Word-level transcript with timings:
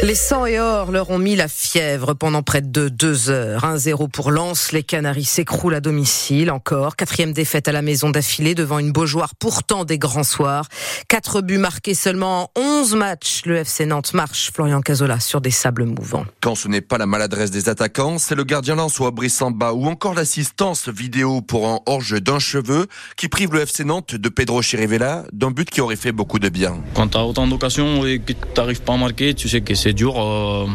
Les 0.00 0.14
100 0.14 0.46
et 0.46 0.60
or 0.60 0.92
leur 0.92 1.10
ont 1.10 1.18
mis 1.18 1.34
la 1.34 1.48
fièvre 1.48 2.14
pendant 2.14 2.44
près 2.44 2.62
de 2.62 2.88
deux 2.88 3.30
heures. 3.30 3.64
1-0 3.64 4.08
pour 4.08 4.30
Lens, 4.30 4.70
les 4.70 4.84
Canaries 4.84 5.24
s'écroulent 5.24 5.74
à 5.74 5.80
domicile 5.80 6.52
encore. 6.52 6.94
Quatrième 6.94 7.32
défaite 7.32 7.66
à 7.66 7.72
la 7.72 7.82
maison 7.82 8.08
d'affilée 8.08 8.54
devant 8.54 8.78
une 8.78 8.92
Beaujoire 8.92 9.34
pourtant 9.34 9.84
des 9.84 9.98
grands 9.98 10.22
soirs. 10.22 10.68
Quatre 11.08 11.40
buts 11.40 11.58
marqués 11.58 11.94
seulement 11.94 12.52
en 12.54 12.60
11 12.60 12.94
matchs. 12.94 13.42
Le 13.44 13.56
FC 13.56 13.86
Nantes 13.86 14.14
marche, 14.14 14.52
Florian 14.54 14.82
Cazola, 14.82 15.18
sur 15.18 15.40
des 15.40 15.50
sables 15.50 15.84
mouvants. 15.84 16.26
Quand 16.40 16.54
ce 16.54 16.68
n'est 16.68 16.80
pas 16.80 16.98
la 16.98 17.06
maladresse 17.06 17.50
des 17.50 17.68
attaquants, 17.68 18.18
c'est 18.18 18.36
le 18.36 18.44
gardien 18.44 18.76
lensois 18.76 19.10
bas 19.50 19.72
ou 19.72 19.86
encore 19.86 20.14
l'assistance 20.14 20.88
vidéo 20.88 21.40
pour 21.40 21.66
un 21.66 21.80
hors-jeu 21.86 22.20
d'un 22.20 22.38
cheveu 22.38 22.86
qui 23.16 23.26
prive 23.26 23.52
le 23.52 23.62
FC 23.62 23.82
Nantes 23.82 24.14
de 24.14 24.28
Pedro 24.28 24.62
Chirivella 24.62 25.24
d'un 25.32 25.50
but 25.50 25.68
qui 25.68 25.80
aurait 25.80 25.96
fait 25.96 26.12
beaucoup 26.12 26.38
de 26.38 26.48
bien. 26.48 26.76
Quand 26.94 27.08
tu 27.08 27.18
as 27.18 27.24
autant 27.24 27.48
d'occasions 27.48 28.06
et 28.06 28.20
que 28.20 28.32
tu 28.32 28.38
n'arrives 28.56 28.82
pas 28.82 28.94
à 28.94 28.96
marquer, 28.96 29.34
tu 29.34 29.48
sais 29.48 29.60
que 29.60 29.74
c'est 29.74 29.87
dur. 29.96 30.68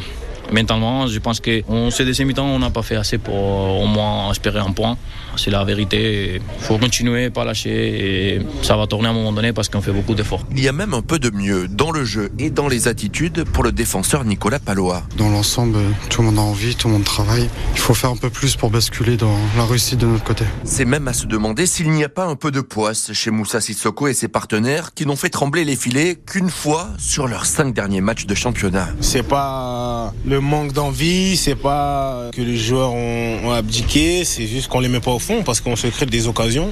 Mentalement, 0.54 1.08
je 1.08 1.18
pense 1.18 1.40
qu'on 1.40 1.90
s'est 1.90 2.06
des 2.06 2.24
mi-temps, 2.24 2.46
on 2.46 2.60
n'a 2.60 2.70
pas 2.70 2.84
fait 2.84 2.96
assez 2.96 3.18
pour 3.18 3.34
euh, 3.34 3.84
au 3.84 3.88
moins 3.88 4.30
espérer 4.30 4.60
un 4.60 4.72
point. 4.72 4.98
C'est 5.36 5.50
la 5.50 5.64
vérité. 5.64 6.36
Il 6.60 6.64
faut 6.64 6.78
continuer, 6.78 7.32
pas 7.32 7.44
lâcher 7.44 8.36
et 8.36 8.42
ça 8.62 8.78
va 8.78 8.86
tourner 8.86 9.08
à 9.08 9.12
un 9.12 9.16
moment 9.16 9.34
donné 9.34 9.52
parce 9.52 9.68
qu'on 9.68 9.82
fait 9.82 9.92
beaucoup 9.92 10.14
d'efforts. 10.14 10.46
Il 10.52 10.60
y 10.60 10.68
a 10.68 10.72
même 10.72 10.94
un 10.94 11.02
peu 11.02 11.18
de 11.18 11.32
mieux 11.32 11.68
dans 11.68 11.90
le 11.90 12.06
jeu 12.06 12.32
et 12.38 12.52
dans 12.52 12.68
les 12.68 12.88
attitudes 12.88 13.46
pour 13.46 13.64
le 13.64 13.72
défenseur 13.72 14.26
Nicolas 14.26 14.60
Palois. 14.60 15.02
Dans 15.18 15.30
l'ensemble, 15.30 15.80
tout 16.12 16.22
le 16.22 16.28
monde 16.28 16.38
a 16.38 16.42
envie, 16.42 16.76
tout 16.76 16.88
le 16.88 16.94
monde 16.94 17.04
travaille. 17.04 17.50
Il 17.74 17.80
faut 17.80 17.96
faire 17.96 18.12
un 18.12 18.16
peu 18.16 18.30
plus 18.30 18.56
pour 18.56 18.70
basculer 18.70 19.18
dans 19.18 19.36
la 19.58 19.66
réussite 19.66 19.98
de 19.98 20.06
notre 20.06 20.24
côté. 20.24 20.46
C'est 20.66 20.86
même 20.86 21.08
à 21.08 21.14
se 21.14 21.26
demander 21.26 21.66
s'il 21.66 21.90
n'y 21.90 22.04
a 22.04 22.10
pas 22.10 22.28
un 22.28 22.36
peu 22.36 22.52
de 22.52 22.62
poisse 22.62 23.12
chez 23.14 23.32
Moussa 23.32 23.60
Sissoko 23.60 24.08
et 24.08 24.14
ses 24.14 24.28
partenaires 24.28 24.94
qui 24.94 25.08
n'ont 25.08 25.16
fait 25.16 25.30
trembler 25.30 25.66
les 25.66 25.76
filets 25.76 26.16
qu'une 26.16 26.52
fois 26.52 26.90
sur 27.00 27.28
leurs 27.28 27.48
cinq 27.48 27.74
derniers 27.74 28.02
matchs 28.02 28.28
de 28.28 28.36
championnat. 28.36 28.90
C'est 29.02 29.24
pas 29.24 30.14
le 30.28 30.43
manque 30.44 30.74
d'envie, 30.74 31.38
c'est 31.38 31.56
pas 31.56 32.30
que 32.34 32.42
les 32.42 32.58
joueurs 32.58 32.94
ont, 32.94 33.52
abdiqué, 33.52 34.26
c'est 34.26 34.46
juste 34.46 34.68
qu'on 34.68 34.80
les 34.80 34.90
met 34.90 35.00
pas 35.00 35.12
au 35.12 35.20
fond 35.20 35.44
parce 35.44 35.62
qu'on 35.62 35.76
se 35.76 35.88
crée 35.88 36.06
des 36.06 36.28
occasions 36.28 36.72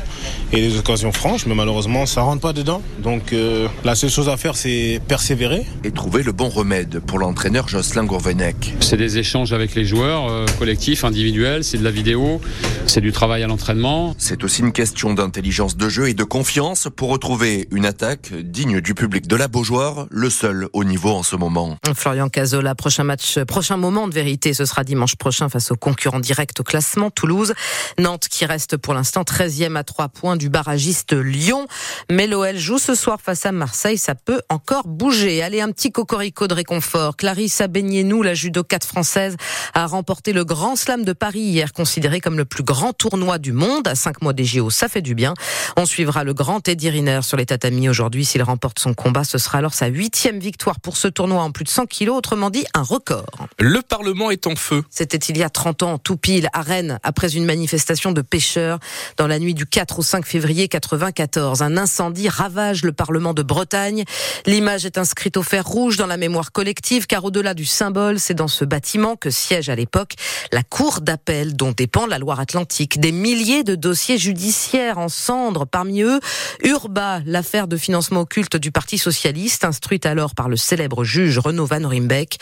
et 0.51 0.61
des 0.61 0.77
occasions 0.77 1.11
franches, 1.11 1.45
mais 1.45 1.55
malheureusement 1.55 2.05
ça 2.05 2.21
rentre 2.21 2.41
pas 2.41 2.53
dedans. 2.53 2.81
Donc 2.99 3.33
euh, 3.33 3.67
la 3.83 3.95
seule 3.95 4.09
chose 4.09 4.29
à 4.29 4.37
faire 4.37 4.55
c'est 4.55 4.99
persévérer 5.07 5.65
et 5.83 5.91
trouver 5.91 6.23
le 6.23 6.31
bon 6.31 6.49
remède 6.49 6.99
pour 6.99 7.19
l'entraîneur 7.19 7.67
Jocelyn 7.67 8.03
Gourvenec. 8.03 8.73
C'est 8.81 8.97
des 8.97 9.17
échanges 9.17 9.53
avec 9.53 9.73
les 9.75 9.85
joueurs, 9.85 10.29
euh, 10.29 10.45
collectifs, 10.59 11.03
individuels, 11.03 11.63
c'est 11.63 11.77
de 11.77 11.83
la 11.83 11.91
vidéo, 11.91 12.41
c'est 12.87 13.01
du 13.01 13.11
travail 13.11 13.43
à 13.43 13.47
l'entraînement. 13.47 14.15
C'est 14.17 14.43
aussi 14.43 14.61
une 14.61 14.73
question 14.73 15.13
d'intelligence 15.13 15.77
de 15.77 15.87
jeu 15.87 16.09
et 16.09 16.13
de 16.13 16.23
confiance 16.23 16.87
pour 16.95 17.09
retrouver 17.09 17.67
une 17.71 17.85
attaque 17.85 18.33
digne 18.33 18.81
du 18.81 18.93
public 18.93 19.27
de 19.27 19.35
la 19.35 19.47
Beaujoire, 19.47 20.07
le 20.09 20.29
seul 20.29 20.67
au 20.73 20.83
niveau 20.83 21.11
en 21.11 21.23
ce 21.23 21.35
moment. 21.35 21.77
Florian 21.95 22.29
Cazola, 22.29 22.75
prochain 22.75 23.03
match 23.03 23.39
prochain 23.45 23.60
moment 23.77 24.07
de 24.07 24.13
vérité, 24.13 24.53
ce 24.53 24.65
sera 24.65 24.83
dimanche 24.83 25.15
prochain 25.15 25.49
face 25.49 25.71
au 25.71 25.75
concurrent 25.75 26.19
direct 26.19 26.59
au 26.59 26.63
classement, 26.63 27.09
Toulouse. 27.09 27.53
Nantes 27.99 28.27
qui 28.29 28.45
reste 28.45 28.77
pour 28.77 28.93
l'instant 28.93 29.23
13e 29.23 29.75
à 29.75 29.83
3 29.83 30.09
points 30.09 30.37
du 30.37 30.49
barragiste 30.49 31.13
Lyon. 31.13 31.67
Mais 32.09 32.27
l'OL 32.27 32.57
joue 32.57 32.77
ce 32.77 32.95
soir 32.95 33.19
face 33.21 33.45
à 33.45 33.51
Marseille, 33.51 33.97
ça 33.97 34.15
peut 34.15 34.41
encore 34.49 34.87
bouger. 34.87 35.41
Allez, 35.41 35.61
un 35.61 35.71
petit 35.71 35.91
cocorico 35.91 36.47
de 36.47 36.53
réconfort. 36.53 37.15
Clarisse 37.17 37.61
nous 37.81 38.23
la 38.23 38.33
judocate 38.33 38.85
française, 38.85 39.35
a 39.73 39.85
remporté 39.85 40.33
le 40.33 40.45
Grand 40.45 40.75
Slam 40.75 41.03
de 41.03 41.13
Paris 41.13 41.39
hier, 41.39 41.73
considéré 41.73 42.19
comme 42.19 42.37
le 42.37 42.45
plus 42.45 42.63
grand 42.63 42.93
tournoi 42.93 43.37
du 43.37 43.51
monde. 43.51 43.87
À 43.87 43.95
5 43.95 44.21
mois 44.21 44.33
des 44.33 44.45
JO, 44.45 44.69
ça 44.69 44.87
fait 44.87 45.01
du 45.01 45.15
bien. 45.15 45.33
On 45.77 45.85
suivra 45.85 46.23
le 46.23 46.33
grand 46.33 46.67
Eddie 46.67 46.89
Riner 46.89 47.21
sur 47.21 47.37
les 47.37 47.45
tatamis 47.45 47.89
aujourd'hui. 47.89 48.25
S'il 48.25 48.43
remporte 48.43 48.79
son 48.79 48.93
combat, 48.93 49.23
ce 49.23 49.37
sera 49.37 49.57
alors 49.59 49.73
sa 49.73 49.87
huitième 49.87 50.39
victoire 50.39 50.79
pour 50.79 50.97
ce 50.97 51.07
tournoi 51.07 51.41
en 51.41 51.51
plus 51.51 51.63
de 51.63 51.69
100 51.69 51.85
kilos, 51.85 52.17
autrement 52.17 52.49
dit 52.49 52.65
un 52.73 52.83
record. 52.83 53.40
Le 53.59 53.81
Parlement 53.81 54.31
est 54.31 54.47
en 54.47 54.55
feu. 54.55 54.83
C'était 54.89 55.17
il 55.17 55.37
y 55.37 55.43
a 55.43 55.49
30 55.49 55.83
ans, 55.83 55.97
tout 55.97 56.17
pile, 56.17 56.49
à 56.53 56.61
Rennes, 56.61 56.99
après 57.03 57.35
une 57.35 57.45
manifestation 57.45 58.11
de 58.11 58.21
pêcheurs 58.21 58.79
dans 59.17 59.27
la 59.27 59.39
nuit 59.39 59.53
du 59.53 59.65
4 59.65 59.99
au 59.99 60.03
5 60.03 60.25
février 60.25 60.67
94. 60.67 61.61
Un 61.61 61.77
incendie 61.77 62.29
ravage 62.29 62.83
le 62.83 62.91
Parlement 62.91 63.33
de 63.33 63.43
Bretagne. 63.43 64.03
L'image 64.45 64.85
est 64.85 64.97
inscrite 64.97 65.37
au 65.37 65.43
fer 65.43 65.65
rouge 65.65 65.97
dans 65.97 66.07
la 66.07 66.17
mémoire 66.17 66.51
collective, 66.51 67.07
car 67.07 67.25
au-delà 67.25 67.53
du 67.53 67.65
symbole, 67.65 68.19
c'est 68.19 68.33
dans 68.33 68.47
ce 68.47 68.65
bâtiment 68.65 69.15
que 69.15 69.29
siège 69.29 69.69
à 69.69 69.75
l'époque 69.75 70.15
la 70.51 70.63
Cour 70.63 71.01
d'appel 71.01 71.55
dont 71.55 71.71
dépend 71.71 72.05
la 72.05 72.19
Loire-Atlantique. 72.19 72.99
Des 72.99 73.11
milliers 73.11 73.63
de 73.63 73.75
dossiers 73.75 74.17
judiciaires 74.17 74.97
en 74.97 75.09
cendres, 75.09 75.65
parmi 75.65 76.01
eux 76.01 76.19
Urba, 76.63 77.21
l'affaire 77.25 77.67
de 77.67 77.77
financement 77.77 78.21
occulte 78.21 78.57
du 78.57 78.71
Parti 78.71 78.97
socialiste, 78.97 79.65
instruite 79.65 80.05
alors 80.05 80.35
par 80.35 80.49
le 80.49 80.55
célèbre 80.55 81.03
juge 81.03 81.39
Renaud 81.39 81.65
Van 81.65 81.87
Rimbeck. 81.87 82.37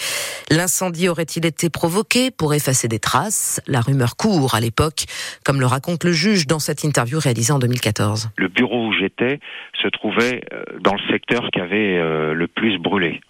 Aurait-il 1.09 1.45
été 1.45 1.69
provoqué 1.69 2.31
pour 2.31 2.53
effacer 2.53 2.88
des 2.88 3.00
traces? 3.00 3.61
La 3.67 3.81
rumeur 3.81 4.16
court 4.16 4.55
à 4.55 4.59
l'époque, 4.59 5.05
comme 5.45 5.59
le 5.59 5.66
raconte 5.66 6.03
le 6.03 6.11
juge 6.11 6.47
dans 6.47 6.59
cette 6.59 6.83
interview 6.83 7.19
réalisée 7.19 7.53
en 7.53 7.59
2014. 7.59 8.31
Le 8.35 8.47
bureau 8.47 8.88
où 8.88 8.94
j'étais 8.94 9.39
se 9.81 9.88
trouvait 9.88 10.41
euh, 10.53 10.63
dans 10.79 10.94
le 10.94 11.11
secteur 11.11 11.50
qui 11.51 11.59
avait 11.59 11.97
euh, 11.97 12.33
le 12.33 12.47
plus 12.47 12.77
brûlé. 12.77 13.22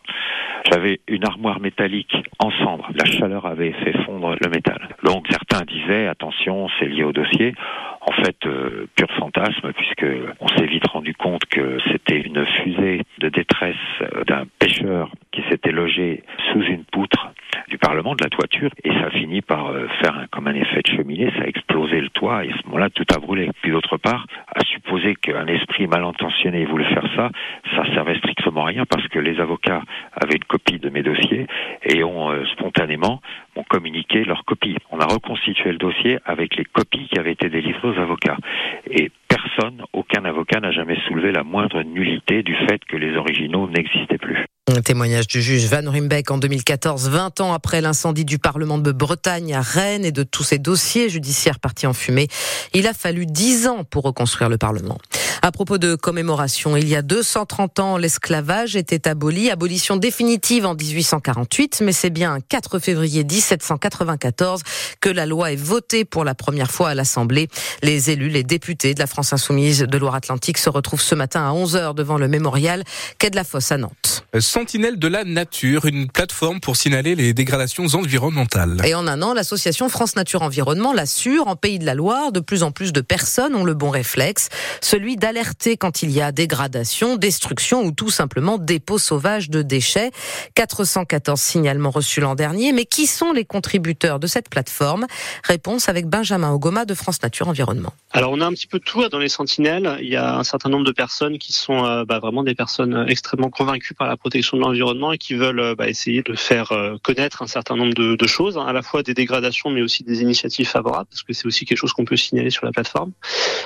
J'avais 0.71 0.99
une 1.07 1.25
armoire 1.25 1.59
métallique 1.59 2.15
en 2.39 2.51
cendres. 2.51 2.89
La 2.93 3.05
chaleur 3.05 3.45
avait 3.45 3.71
fait 3.71 3.97
fondre 4.03 4.35
le 4.39 4.49
métal. 4.49 4.89
Donc 5.03 5.25
certains 5.29 5.65
disaient 5.65 6.07
attention, 6.07 6.67
c'est 6.79 6.85
lié 6.85 7.03
au 7.03 7.13
dossier. 7.13 7.53
En 8.01 8.11
fait, 8.23 8.37
euh, 8.45 8.87
pur 8.95 9.07
fantasme, 9.17 9.71
puisque 9.73 10.05
on 10.39 10.47
s'est 10.49 10.65
vite 10.65 10.87
rendu 10.87 11.13
compte 11.13 11.45
que 11.45 11.77
c'était 11.91 12.19
une 12.19 12.45
fusée 12.45 13.01
de 13.19 13.29
détresse 13.29 13.75
d'un 14.27 14.45
pêcheur 14.59 15.11
qui 15.31 15.41
s'était 15.49 15.71
logé 15.71 16.23
sous 16.51 16.61
une 16.61 16.83
poutre 16.85 17.31
du 17.67 17.77
Parlement, 17.77 18.15
de 18.15 18.23
la 18.23 18.29
toiture, 18.29 18.71
et 18.83 18.89
ça 18.89 19.07
a 19.07 19.09
fini 19.11 19.41
par 19.41 19.67
euh, 19.67 19.87
faire 20.01 20.25
comme 20.31 20.47
un 20.47 20.55
effet 20.55 20.81
de 20.81 20.95
cheminée, 20.95 21.31
ça 21.37 21.43
a 21.43 21.47
explosé 21.47 22.01
le 22.01 22.09
toit, 22.09 22.45
et 22.45 22.51
à 22.51 22.57
ce 22.57 22.65
moment-là, 22.65 22.89
Puis 23.61 23.71
d'autre 23.71 23.97
part, 23.97 24.25
à 24.47 24.61
supposer 24.65 25.15
qu'un 25.15 25.47
esprit 25.47 25.87
mal 25.87 26.03
intentionné 26.03 26.65
voulait 26.65 26.93
faire 26.93 27.07
ça, 27.15 27.29
ça 27.75 27.93
servait 27.93 28.17
strictement 28.17 28.63
à 28.63 28.67
rien, 28.67 28.85
parce 28.85 29.07
que 29.07 29.19
les 29.19 29.39
avocats 29.39 29.81
avaient 30.15 30.35
une 30.35 30.43
copie 30.45 30.79
de 30.79 30.89
mes 30.89 31.03
dossiers, 31.03 31.47
et 31.83 32.03
ont 32.03 32.31
euh, 32.31 32.45
spontanément 32.53 33.21
ont 33.55 33.63
communiqué 33.63 34.23
leur 34.23 34.45
copie. 34.45 34.77
On 34.91 34.99
a 34.99 35.05
reconstitué 35.05 35.71
le 35.71 35.77
dossier 35.77 36.19
avec 36.25 36.55
les 36.55 36.65
copies 36.65 37.07
qui 37.07 37.19
avaient 37.19 37.33
été 37.33 37.49
délivrées 37.49 37.89
aux 37.89 37.99
avocats. 37.99 38.37
Et 38.89 39.11
personne, 39.27 39.83
aucun 39.93 40.25
avocat 40.25 40.59
n'a 40.59 40.71
jamais 40.71 40.97
soulevé 41.07 41.31
la 41.31 41.43
moindre 41.43 41.83
nullité 41.83 42.43
du 42.43 42.55
fait 42.55 42.83
que 42.85 42.97
les 42.97 43.15
originaux 43.15 43.69
n'existaient 43.69 44.17
plus. 44.17 44.48
Un 44.69 44.81
témoignage 44.81 45.25
du 45.25 45.41
juge 45.41 45.65
Van 45.65 45.89
Rimbeck 45.89 46.29
en 46.29 46.37
2014, 46.37 47.09
20 47.09 47.41
ans 47.41 47.53
après 47.53 47.81
l'incendie 47.81 48.23
du 48.23 48.37
Parlement 48.37 48.77
de 48.77 48.91
Bretagne 48.91 49.55
à 49.55 49.61
Rennes 49.61 50.05
et 50.05 50.11
de 50.11 50.21
tous 50.21 50.43
ces 50.43 50.59
dossiers 50.59 51.09
judiciaires 51.09 51.59
partis 51.59 51.87
en 51.87 51.93
fumée. 51.93 52.27
Il 52.75 52.85
a 52.85 52.93
fallu 52.93 53.25
10 53.25 53.67
ans 53.67 53.83
pour 53.83 54.03
reconstruire 54.03 54.47
le 54.47 54.59
Parlement. 54.59 54.99
À 55.41 55.51
propos 55.51 55.77
de 55.77 55.95
commémoration, 55.95 56.75
il 56.75 56.87
y 56.87 56.95
a 56.95 57.01
230 57.01 57.79
ans, 57.79 57.97
l'esclavage 57.97 58.75
était 58.75 59.07
aboli, 59.07 59.49
abolition 59.49 59.95
définitive 59.95 60.65
en 60.65 60.75
1848, 60.75 61.81
mais 61.81 61.93
c'est 61.93 62.09
bien 62.09 62.39
4 62.49 62.77
février 62.79 63.23
1794 63.23 64.61
que 64.99 65.09
la 65.09 65.25
loi 65.25 65.53
est 65.53 65.55
votée 65.55 66.03
pour 66.03 66.25
la 66.25 66.35
première 66.35 66.69
fois 66.69 66.89
à 66.89 66.93
l'Assemblée. 66.93 67.47
Les 67.81 68.11
élus, 68.11 68.29
les 68.29 68.43
députés 68.43 68.93
de 68.93 68.99
la 68.99 69.07
France 69.07 69.31
Insoumise 69.31 69.79
de 69.79 69.97
Loire-Atlantique 69.97 70.57
se 70.57 70.69
retrouvent 70.69 71.01
ce 71.01 71.15
matin 71.15 71.49
à 71.49 71.53
11h 71.53 71.95
devant 71.95 72.17
le 72.17 72.27
mémorial 72.27 72.83
quai 73.17 73.29
de 73.29 73.37
la 73.37 73.45
Fosse 73.45 73.71
à 73.71 73.77
Nantes. 73.77 74.25
Sentinelle 74.59 74.99
de 74.99 75.07
la 75.07 75.23
Nature, 75.23 75.85
une 75.85 76.09
plateforme 76.09 76.59
pour 76.59 76.75
signaler 76.75 77.15
les 77.15 77.33
dégradations 77.33 77.85
environnementales. 77.93 78.81
Et 78.83 78.93
en 78.93 79.07
un 79.07 79.21
an, 79.21 79.33
l'association 79.33 79.87
France 79.87 80.17
Nature 80.17 80.41
Environnement 80.41 80.91
l'assure, 80.91 81.47
en 81.47 81.55
Pays 81.55 81.79
de 81.79 81.85
la 81.85 81.95
Loire, 81.95 82.33
de 82.33 82.41
plus 82.41 82.61
en 82.61 82.71
plus 82.71 82.91
de 82.91 82.99
personnes 82.99 83.55
ont 83.55 83.63
le 83.63 83.73
bon 83.73 83.89
réflexe, 83.89 84.49
celui 84.81 85.15
d'alerter 85.15 85.77
quand 85.77 86.03
il 86.03 86.11
y 86.11 86.19
a 86.19 86.33
dégradation, 86.33 87.15
destruction 87.15 87.83
ou 87.83 87.93
tout 87.93 88.09
simplement 88.09 88.57
dépôt 88.57 88.97
sauvage 88.97 89.49
de 89.49 89.61
déchets. 89.61 90.11
414 90.55 91.39
signalements 91.39 91.89
reçus 91.89 92.19
l'an 92.19 92.35
dernier, 92.35 92.73
mais 92.73 92.83
qui 92.83 93.07
sont 93.07 93.31
les 93.31 93.45
contributeurs 93.45 94.19
de 94.19 94.27
cette 94.27 94.49
plateforme? 94.49 95.07
Réponse 95.45 95.87
avec 95.87 96.07
Benjamin 96.07 96.51
Ogoma 96.51 96.83
de 96.83 96.95
France 96.95 97.21
Nature 97.23 97.47
Environnement. 97.47 97.93
Alors 98.11 98.33
on 98.33 98.41
a 98.41 98.45
un 98.45 98.51
petit 98.51 98.67
peu 98.67 98.79
tout 98.79 99.07
dans 99.07 99.19
les 99.19 99.29
sentinelles. 99.29 99.99
Il 100.01 100.09
y 100.09 100.17
a 100.17 100.35
un 100.35 100.43
certain 100.43 100.69
nombre 100.69 100.85
de 100.85 100.91
personnes 100.91 101.37
qui 101.37 101.53
sont 101.53 101.85
euh, 101.85 102.03
bah, 102.03 102.19
vraiment 102.19 102.43
des 102.43 102.55
personnes 102.55 103.05
extrêmement 103.07 103.49
convaincues 103.49 103.93
par 103.93 104.09
la 104.09 104.17
protection 104.17 104.48
de 104.57 104.61
l'environnement 104.61 105.11
et 105.11 105.17
qui 105.17 105.33
veulent 105.33 105.59
euh, 105.59 105.75
bah, 105.75 105.89
essayer 105.89 106.21
de 106.21 106.35
faire 106.35 106.71
euh, 106.71 106.97
connaître 107.01 107.41
un 107.41 107.47
certain 107.47 107.75
nombre 107.75 107.93
de, 107.93 108.15
de, 108.15 108.27
choses, 108.27 108.57
hein, 108.57 108.65
à 108.65 108.73
la 108.73 108.81
fois 108.81 109.03
des 109.03 109.13
dégradations 109.13 109.69
mais 109.69 109.81
aussi 109.81 110.03
des 110.03 110.21
initiatives 110.21 110.67
favorables, 110.67 111.07
parce 111.09 111.23
que 111.23 111.33
c'est 111.33 111.45
aussi 111.45 111.65
quelque 111.65 111.77
chose 111.77 111.93
qu'on 111.93 112.05
peut 112.05 112.17
signaler 112.17 112.49
sur 112.49 112.65
la 112.65 112.71
plateforme. 112.71 113.11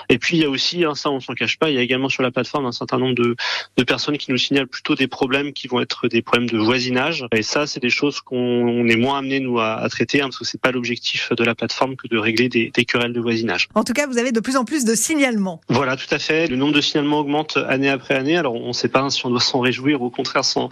Et 0.09 0.17
puis 0.17 0.37
il 0.37 0.43
y 0.43 0.45
a 0.45 0.49
aussi, 0.49 0.83
hein, 0.83 0.95
ça 0.95 1.09
on 1.09 1.19
s'en 1.19 1.33
cache 1.33 1.57
pas. 1.57 1.69
Il 1.69 1.75
y 1.75 1.77
a 1.77 1.81
également 1.81 2.09
sur 2.09 2.23
la 2.23 2.31
plateforme 2.31 2.65
un 2.65 2.71
certain 2.71 2.97
nombre 2.97 3.15
de, 3.15 3.35
de 3.77 3.83
personnes 3.83 4.17
qui 4.17 4.31
nous 4.31 4.37
signalent 4.37 4.67
plutôt 4.67 4.95
des 4.95 5.07
problèmes 5.07 5.53
qui 5.53 5.67
vont 5.67 5.81
être 5.81 6.07
des 6.07 6.21
problèmes 6.21 6.49
de 6.49 6.57
voisinage. 6.57 7.25
Et 7.35 7.43
ça, 7.43 7.67
c'est 7.67 7.81
des 7.81 7.89
choses 7.89 8.21
qu'on 8.21 8.87
est 8.87 8.95
moins 8.95 9.19
amené 9.19 9.39
nous 9.39 9.59
à, 9.59 9.75
à 9.75 9.89
traiter, 9.89 10.21
hein, 10.21 10.25
parce 10.25 10.39
que 10.39 10.45
c'est 10.45 10.61
pas 10.61 10.71
l'objectif 10.71 11.31
de 11.31 11.43
la 11.43 11.55
plateforme 11.55 11.95
que 11.95 12.07
de 12.07 12.17
régler 12.17 12.49
des, 12.49 12.71
des 12.73 12.85
querelles 12.85 13.13
de 13.13 13.21
voisinage. 13.21 13.69
En 13.75 13.83
tout 13.83 13.93
cas, 13.93 14.07
vous 14.07 14.17
avez 14.17 14.31
de 14.31 14.39
plus 14.39 14.57
en 14.57 14.65
plus 14.65 14.85
de 14.85 14.95
signalements. 14.95 15.61
Voilà, 15.69 15.95
tout 15.95 16.11
à 16.11 16.19
fait. 16.19 16.47
Le 16.47 16.55
nombre 16.55 16.73
de 16.73 16.81
signalements 16.81 17.19
augmente 17.19 17.57
année 17.57 17.89
après 17.89 18.15
année. 18.15 18.37
Alors, 18.37 18.55
on 18.55 18.69
ne 18.69 18.73
sait 18.73 18.89
pas 18.89 19.09
si 19.09 19.25
on 19.25 19.29
doit 19.29 19.39
s'en 19.39 19.59
réjouir 19.59 20.01
ou 20.01 20.05
au 20.05 20.09
contraire 20.09 20.45
s'en 20.45 20.62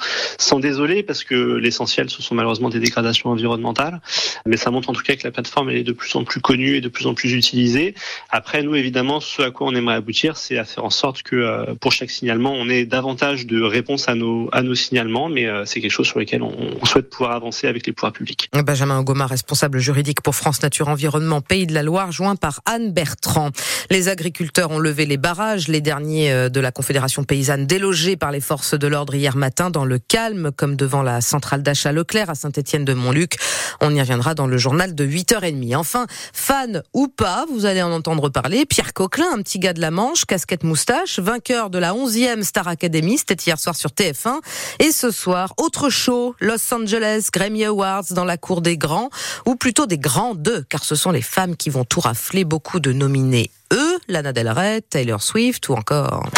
désoler, 0.61 1.03
parce 1.03 1.23
que 1.23 1.35
l'essentiel, 1.35 2.09
ce 2.09 2.21
sont 2.21 2.35
malheureusement 2.35 2.69
des 2.69 2.79
dégradations 2.79 3.29
environnementales. 3.29 3.99
Mais 4.45 4.57
ça 4.57 4.71
montre 4.71 4.89
en 4.89 4.93
tout 4.93 5.03
cas 5.03 5.15
que 5.15 5.23
la 5.23 5.31
plateforme 5.31 5.69
elle 5.69 5.77
est 5.77 5.83
de 5.83 5.91
plus 5.91 6.15
en 6.15 6.23
plus 6.23 6.39
connue 6.39 6.77
et 6.77 6.81
de 6.81 6.88
plus 6.88 7.07
en 7.07 7.13
plus 7.13 7.33
utilisée. 7.33 7.95
Après, 8.29 8.63
nous, 8.63 8.75
évidemment, 8.75 9.19
ce 9.19 9.41
à 9.41 9.51
quoi 9.51 9.67
on 9.67 9.75
aimerait 9.75 9.95
aboutir, 9.95 10.38
c'est 10.38 10.57
à 10.57 10.65
faire 10.65 10.85
en 10.85 10.89
sorte 10.89 11.23
que 11.23 11.35
euh, 11.35 11.75
pour 11.79 11.91
chaque 11.91 12.09
signalement, 12.09 12.53
on 12.53 12.69
ait 12.69 12.85
davantage 12.85 13.45
de 13.45 13.61
réponses 13.61 14.07
à 14.07 14.15
nos, 14.15 14.49
à 14.51 14.61
nos 14.61 14.75
signalements, 14.75 15.29
mais 15.29 15.47
euh, 15.47 15.65
c'est 15.65 15.81
quelque 15.81 15.91
chose 15.91 16.07
sur 16.07 16.19
lequel 16.19 16.44
on, 16.44 16.53
on, 16.81 16.85
souhaite 16.85 17.09
pouvoir 17.09 17.31
avancer 17.31 17.67
avec 17.67 17.87
les 17.87 17.94
pouvoirs 17.94 18.13
publics. 18.13 18.49
Benjamin 18.53 19.01
Goma, 19.03 19.25
responsable 19.25 19.79
juridique 19.79 20.21
pour 20.21 20.35
France 20.35 20.61
Nature 20.61 20.89
Environnement 20.89 21.41
Pays 21.41 21.67
de 21.67 21.73
la 21.73 21.83
Loire, 21.83 22.11
joint 22.11 22.35
par 22.35 22.61
Anne 22.65 22.91
Bertrand. 22.91 23.49
Les 23.89 24.09
agriculteurs 24.09 24.71
ont 24.71 24.79
levé 24.79 25.05
les 25.05 25.17
barrages, 25.17 25.67
les 25.67 25.81
derniers 25.81 26.31
euh, 26.31 26.49
de 26.49 26.59
la 26.59 26.71
Confédération 26.71 27.23
paysanne 27.23 27.65
délogés 27.65 28.17
par 28.17 28.31
les 28.31 28.41
forces 28.41 28.77
de 28.77 28.87
l'ordre 28.87 29.15
hier 29.15 29.35
matin 29.35 29.69
dans 29.69 29.81
le 29.86 30.00
calme, 30.00 30.51
comme 30.56 30.75
devant 30.75 31.01
la 31.01 31.22
centrale 31.22 31.63
d'achat 31.63 31.92
Leclerc 31.92 32.30
à 32.30 32.36
Saint-Étienne 32.36 32.86
de 32.86 32.94
Montluc. 32.94 33.38
On 33.81 33.94
y 33.94 34.00
reviendra 34.00 34.33
dans 34.33 34.48
le 34.48 34.57
journal 34.57 34.95
de 34.95 35.06
8h30. 35.06 35.75
Enfin, 35.75 36.07
fan 36.33 36.83
ou 36.94 37.07
pas, 37.07 37.45
vous 37.51 37.66
allez 37.66 37.81
en 37.81 37.92
entendre 37.92 38.30
parler, 38.30 38.66
Pierre 38.66 38.94
Coquelin, 38.94 39.28
un 39.33 39.42
petit 39.42 39.60
gars 39.60 39.74
de 39.74 39.81
la 39.81 39.92
Manche, 39.92 40.25
casquette 40.25 40.63
moustache, 40.63 41.19
vainqueur 41.19 41.69
de 41.69 41.78
la 41.78 41.94
11e 41.94 42.44
Star 42.44 42.68
Academy, 42.68 43.18
c'était 43.18 43.36
hier 43.36 43.60
soir 43.60 43.75
sur 43.75 43.92
TF1. 43.92 44.39
Et 44.80 44.92
ce 44.92 45.12
soir, 45.12 45.54
autre 45.57 45.89
show, 45.89 46.36
Los 46.39 46.74
Angeles 46.74 47.30
Grammy 47.31 47.66
Awards 47.66 48.06
dans 48.12 48.25
la 48.25 48.38
cour 48.38 48.62
des 48.62 48.78
grands, 48.78 49.10
ou 49.45 49.56
plutôt 49.56 49.86
des 49.86 49.98
grands 49.98 50.36
deux, 50.36 50.63
car 50.69 50.83
ce 50.83 50.95
sont 50.95 51.12
les 51.12 51.22
femmes 51.22 51.56
qui 51.56 51.69
vont 51.69 51.86
tout 51.86 52.00
rafler, 52.00 52.44
beaucoup 52.44 52.80
de 52.80 52.92
nominés. 52.92 53.51
Eux, 53.74 54.00
Lana 54.07 54.33
Del 54.33 54.50
Rey, 54.50 54.81
Taylor 54.81 55.22
Swift 55.22 55.69
ou 55.69 55.74
encore... 55.74 56.30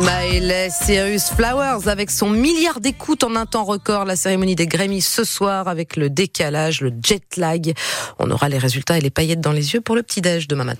Les 0.00 0.70
Serious 0.70 1.34
Flowers 1.36 1.86
avec 1.88 2.10
son 2.10 2.30
milliard 2.30 2.80
d'écoutes 2.80 3.22
en 3.22 3.36
un 3.36 3.44
temps 3.44 3.64
record. 3.64 4.06
La 4.06 4.16
cérémonie 4.16 4.54
des 4.54 4.66
Grammys 4.66 5.02
ce 5.02 5.24
soir 5.24 5.68
avec 5.68 5.96
le 5.96 6.08
décalage, 6.08 6.80
le 6.80 6.92
jet 7.04 7.36
lag. 7.36 7.74
On 8.18 8.30
aura 8.30 8.48
les 8.48 8.56
résultats 8.56 8.96
et 8.96 9.00
les 9.02 9.10
paillettes 9.10 9.40
dans 9.40 9.52
les 9.52 9.74
yeux 9.74 9.80
pour 9.80 9.96
le 9.96 10.02
petit-déj 10.02 10.48
demain 10.48 10.64
matin. 10.64 10.78